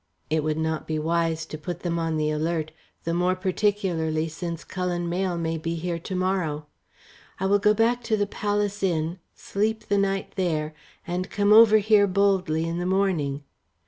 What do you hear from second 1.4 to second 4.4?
to put them on the alert, the more particularly